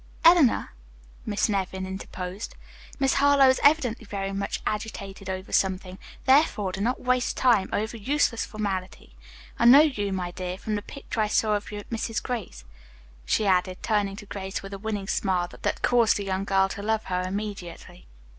"Eleanor," 0.25 0.71
Miss 1.27 1.47
Nevin 1.47 1.85
interposed, 1.85 2.55
"Miss 2.97 3.13
Harlowe 3.13 3.49
is 3.49 3.59
evidently 3.63 4.03
very 4.03 4.31
much 4.31 4.59
agitated 4.65 5.29
over 5.29 5.53
something, 5.53 5.99
therefore 6.25 6.71
do 6.71 6.81
not 6.81 7.01
waste 7.03 7.37
time 7.37 7.69
over 7.71 7.95
useless 7.97 8.43
formality. 8.43 9.15
I 9.59 9.65
knew 9.65 9.81
you, 9.83 10.11
my 10.11 10.31
dear, 10.31 10.57
from 10.57 10.73
the 10.73 10.81
picture 10.81 11.21
I 11.21 11.27
saw 11.27 11.53
of 11.53 11.71
you 11.71 11.77
at 11.77 11.89
Mrs. 11.91 12.19
Gray's," 12.23 12.65
she 13.27 13.45
added, 13.45 13.83
turning 13.83 14.15
to 14.15 14.25
Grace, 14.25 14.63
with 14.63 14.73
a 14.73 14.79
winning 14.79 15.07
smile, 15.07 15.47
that 15.49 15.83
caused 15.83 16.17
the 16.17 16.25
young 16.25 16.45
girl 16.45 16.67
to 16.69 16.81
love 16.81 17.03
her 17.03 17.21
immediately. 17.21 18.07